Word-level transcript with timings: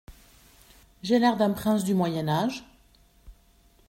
J'ai 1.03 1.19
l'air 1.19 1.37
d'un 1.37 1.51
prince 1.53 1.83
du 1.83 1.93
moyen 1.93 2.27
âge? 2.27 2.65